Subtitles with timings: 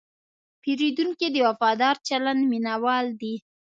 [0.61, 3.35] پیرودونکی د وفادار چلند مینهوال دی.